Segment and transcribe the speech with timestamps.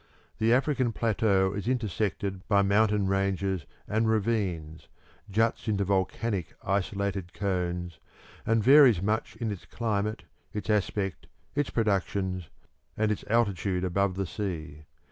[0.39, 4.87] The African plateau is intersected by mountain ranges and ravines,
[5.29, 7.99] juts into volcanic isolated cones,
[8.43, 12.49] and varies much in its climate, its aspect, its productions,
[12.97, 14.85] and its altitude above the sea.